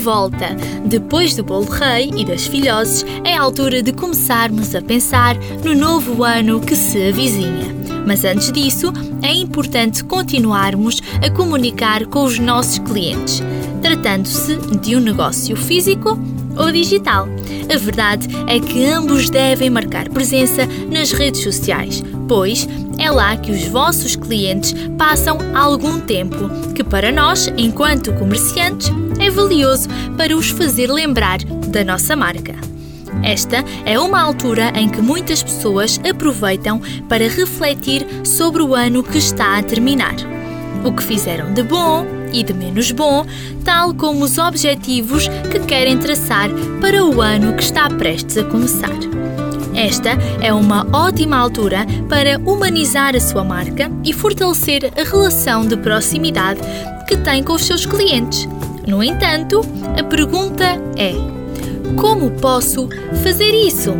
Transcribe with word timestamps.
volta. 0.00 0.54
Depois 0.84 1.34
do 1.34 1.42
bolo 1.42 1.66
rei 1.66 2.10
e 2.16 2.24
das 2.24 2.46
filhoses, 2.46 3.04
é 3.24 3.34
a 3.34 3.42
altura 3.42 3.82
de 3.82 3.92
começarmos 3.92 4.74
a 4.74 4.82
pensar 4.82 5.36
no 5.64 5.74
novo 5.74 6.22
ano 6.22 6.60
que 6.60 6.76
se 6.76 7.08
avizinha. 7.08 7.74
Mas 8.06 8.24
antes 8.24 8.52
disso, 8.52 8.92
é 9.20 9.32
importante 9.32 10.04
continuarmos 10.04 11.02
a 11.20 11.28
comunicar 11.30 12.06
com 12.06 12.24
os 12.24 12.38
nossos 12.38 12.78
clientes, 12.78 13.42
tratando-se 13.82 14.56
de 14.78 14.94
um 14.94 15.00
negócio 15.00 15.56
físico 15.56 16.16
ou 16.56 16.70
digital. 16.70 17.28
A 17.72 17.78
verdade 17.78 18.28
é 18.46 18.60
que 18.60 18.84
ambos 18.84 19.28
devem 19.28 19.70
marcar 19.70 20.08
presença 20.08 20.68
nas 20.90 21.10
redes 21.10 21.42
sociais, 21.42 22.02
pois 22.28 22.68
é 22.98 23.10
lá 23.10 23.36
que 23.36 23.50
os 23.50 23.64
vossos 23.66 24.16
clientes 24.16 24.74
passam 24.96 25.38
algum 25.54 26.00
tempo, 26.00 26.48
que 26.74 26.84
para 26.84 27.10
nós, 27.10 27.52
enquanto 27.58 28.12
comerciantes, 28.14 28.90
é 29.26 29.30
valioso 29.30 29.88
para 30.16 30.36
os 30.36 30.50
fazer 30.50 30.86
lembrar 30.86 31.38
da 31.68 31.82
nossa 31.82 32.14
marca. 32.14 32.54
Esta 33.24 33.64
é 33.84 33.98
uma 33.98 34.20
altura 34.20 34.72
em 34.76 34.88
que 34.88 35.00
muitas 35.00 35.42
pessoas 35.42 35.98
aproveitam 36.08 36.80
para 37.08 37.28
refletir 37.28 38.06
sobre 38.24 38.62
o 38.62 38.72
ano 38.72 39.02
que 39.02 39.18
está 39.18 39.58
a 39.58 39.62
terminar. 39.64 40.14
O 40.84 40.92
que 40.92 41.02
fizeram 41.02 41.52
de 41.52 41.64
bom 41.64 42.06
e 42.32 42.44
de 42.44 42.54
menos 42.54 42.92
bom, 42.92 43.26
tal 43.64 43.92
como 43.94 44.24
os 44.24 44.38
objetivos 44.38 45.26
que 45.50 45.58
querem 45.58 45.98
traçar 45.98 46.48
para 46.80 47.04
o 47.04 47.20
ano 47.20 47.54
que 47.54 47.64
está 47.64 47.88
prestes 47.88 48.38
a 48.38 48.44
começar. 48.44 48.96
Esta 49.74 50.10
é 50.40 50.54
uma 50.54 50.86
ótima 50.92 51.36
altura 51.36 51.84
para 52.08 52.38
humanizar 52.38 53.16
a 53.16 53.20
sua 53.20 53.42
marca 53.42 53.90
e 54.04 54.12
fortalecer 54.12 54.92
a 54.96 55.02
relação 55.02 55.66
de 55.66 55.76
proximidade 55.76 56.60
que 57.08 57.16
tem 57.16 57.42
com 57.42 57.54
os 57.54 57.64
seus 57.64 57.86
clientes. 57.86 58.48
No 58.86 59.02
entanto, 59.02 59.62
a 59.98 60.04
pergunta 60.04 60.64
é: 60.96 61.12
como 61.96 62.30
posso 62.30 62.88
fazer 63.22 63.52
isso? 63.52 63.92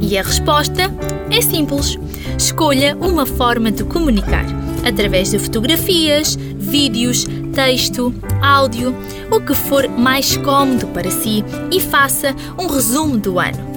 E 0.00 0.18
a 0.18 0.22
resposta 0.22 0.92
é 1.30 1.40
simples. 1.40 1.96
Escolha 2.36 2.96
uma 2.96 3.24
forma 3.24 3.70
de 3.70 3.84
comunicar 3.84 4.44
através 4.84 5.30
de 5.30 5.38
fotografias, 5.38 6.34
vídeos, 6.34 7.26
texto, 7.54 8.12
áudio, 8.40 8.92
o 9.30 9.40
que 9.40 9.54
for 9.54 9.88
mais 9.88 10.36
cómodo 10.38 10.88
para 10.88 11.10
si 11.10 11.44
e 11.70 11.78
faça 11.78 12.34
um 12.58 12.66
resumo 12.66 13.16
do 13.16 13.38
ano. 13.38 13.71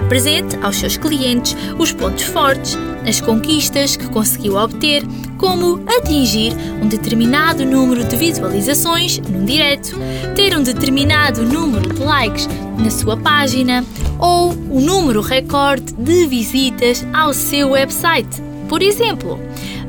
Apresente 0.00 0.56
aos 0.62 0.76
seus 0.76 0.96
clientes 0.96 1.56
os 1.78 1.92
pontos 1.92 2.24
fortes, 2.24 2.76
as 3.06 3.20
conquistas 3.20 3.96
que 3.96 4.08
conseguiu 4.08 4.56
obter, 4.56 5.02
como 5.38 5.82
atingir 5.86 6.54
um 6.82 6.88
determinado 6.88 7.64
número 7.64 8.04
de 8.04 8.16
visualizações 8.16 9.18
num 9.18 9.44
direto, 9.44 9.96
ter 10.34 10.56
um 10.56 10.62
determinado 10.62 11.42
número 11.42 11.92
de 11.92 12.00
likes 12.02 12.48
na 12.78 12.90
sua 12.90 13.16
página 13.16 13.84
ou 14.18 14.50
o 14.70 14.80
número 14.80 15.20
recorde 15.20 15.92
de 15.94 16.26
visitas 16.26 17.06
ao 17.12 17.32
seu 17.32 17.70
website, 17.70 18.42
por 18.68 18.82
exemplo 18.82 19.38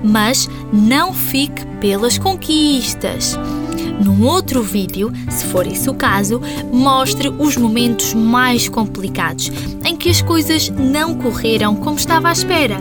mas 0.05 0.49
não 0.71 1.13
fique 1.13 1.65
pelas 1.81 2.17
conquistas. 2.17 3.37
Num 4.03 4.25
outro 4.25 4.61
vídeo, 4.61 5.11
se 5.29 5.45
for 5.45 5.65
esse 5.65 5.89
o 5.89 5.93
caso, 5.93 6.41
mostre 6.71 7.29
os 7.29 7.57
momentos 7.57 8.13
mais 8.13 8.67
complicados 8.69 9.51
em 9.83 9.95
que 9.95 10.09
as 10.09 10.21
coisas 10.21 10.69
não 10.69 11.15
correram 11.15 11.75
como 11.75 11.97
estava 11.97 12.29
à 12.29 12.31
espera. 12.31 12.77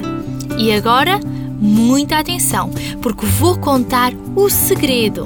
E 0.58 0.72
agora, 0.72 1.20
muita 1.60 2.18
atenção, 2.18 2.70
porque 3.00 3.26
vou 3.26 3.56
contar 3.58 4.12
o 4.34 4.48
segredo. 4.48 5.24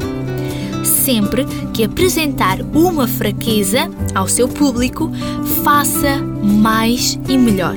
Sempre 0.84 1.46
que 1.72 1.84
apresentar 1.84 2.60
uma 2.74 3.08
fraqueza 3.08 3.90
ao 4.14 4.28
seu 4.28 4.46
público, 4.46 5.10
faça 5.62 6.18
mais 6.42 7.18
e 7.28 7.36
melhor. 7.36 7.76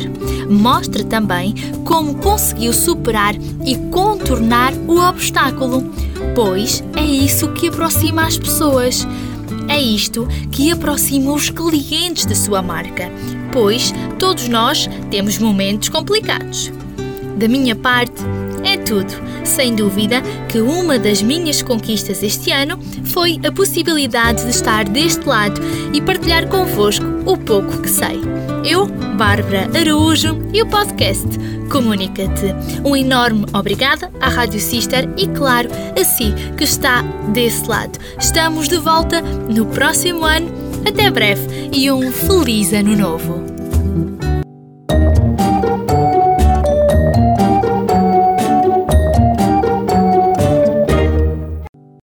Mostre 0.50 1.04
também 1.04 1.54
como 1.86 2.16
conseguiu 2.16 2.74
superar 2.74 3.36
e 3.66 3.76
contornar 3.90 4.74
o 4.88 5.00
obstáculo, 5.00 5.84
pois 6.36 6.84
é 6.96 7.04
isso 7.04 7.50
que 7.50 7.68
aproxima 7.68 8.26
as 8.26 8.38
pessoas. 8.38 9.08
É 9.68 9.80
isto 9.80 10.28
que 10.52 10.72
aproxima 10.72 11.34
os 11.34 11.50
clientes 11.50 12.26
da 12.26 12.36
sua 12.36 12.62
marca, 12.62 13.10
pois 13.54 13.94
todos 14.20 14.48
nós 14.48 14.90
temos 15.10 15.38
momentos 15.38 15.90
complicados. 15.90 16.72
Da 17.38 17.48
minha 17.48 17.76
parte, 17.76 18.22
é 18.64 18.78
tudo. 18.78 19.12
Sem 19.44 19.76
dúvida 19.76 20.22
que 20.48 20.60
uma 20.60 21.00
das 21.00 21.22
minhas 21.22 21.62
conquistas 21.62 22.22
este 22.22 22.52
ano 22.52 22.80
foi 23.06 23.40
a 23.46 23.52
possibilidade 23.52 24.44
de 24.44 24.52
estar 24.52 24.88
deste 24.88 25.28
lado 25.28 25.60
e 25.94 26.02
partilhar 26.02 26.48
convosco 26.48 27.11
o 27.26 27.38
pouco 27.38 27.82
que 27.82 27.90
sei. 27.90 28.22
Eu, 28.64 28.88
Bárbara 29.18 29.70
Araújo 29.78 30.38
e 30.54 30.62
o 30.62 30.68
podcast 30.68 31.28
Comunica-te. 31.72 32.54
Um 32.84 32.98
enorme 32.98 33.46
obrigada 33.54 34.12
à 34.20 34.28
Rádio 34.28 34.60
Sister 34.60 35.10
e, 35.18 35.26
claro, 35.28 35.70
a 36.00 36.04
si 36.04 36.34
que 36.58 36.66
está 36.66 37.02
desse 37.34 37.66
lado. 37.68 37.98
Estamos 38.20 38.68
de 38.68 38.78
volta 38.78 39.22
no 39.22 39.66
próximo 39.68 40.26
ano. 40.26 40.52
Até 40.86 41.10
breve 41.10 41.70
e 41.72 41.90
um 41.90 42.12
feliz 42.12 42.74
ano 42.74 42.96
novo! 42.98 43.51